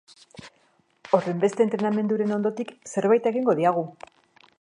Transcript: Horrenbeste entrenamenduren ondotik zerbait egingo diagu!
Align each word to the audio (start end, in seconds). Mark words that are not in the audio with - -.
Horrenbeste 1.17 1.63
entrenamenduren 1.67 2.33
ondotik 2.37 2.73
zerbait 2.95 3.29
egingo 3.33 3.55
diagu! 3.61 3.85